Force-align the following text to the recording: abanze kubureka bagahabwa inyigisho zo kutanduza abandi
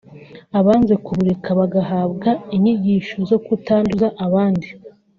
abanze 0.59 0.93
kubureka 1.05 1.49
bagahabwa 1.59 2.29
inyigisho 2.55 3.17
zo 3.29 3.37
kutanduza 3.45 4.07
abandi 4.25 4.69